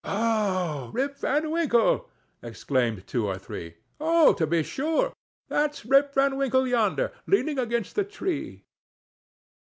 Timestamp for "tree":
8.03-8.65